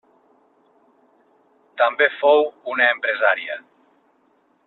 [1.81, 2.41] També fou
[2.73, 3.59] una empresària.